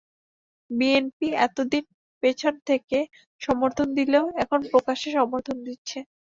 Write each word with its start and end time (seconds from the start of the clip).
BNP 0.69 1.27
এত 1.39 1.57
দিন 1.71 1.85
পেছন 2.23 2.53
থেকে 2.69 2.97
সমর্থন 3.41 3.87
দিলেও 3.97 4.25
এখন 4.43 4.59
প্রকাশ্যে 4.71 5.09
সমর্থন 5.17 5.57
দিচ্ছে। 5.67 5.99